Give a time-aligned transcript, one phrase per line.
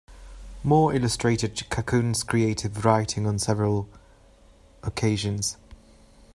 [0.63, 3.87] Moore illustrated Cahun's creative writing on several
[4.81, 5.57] occasions.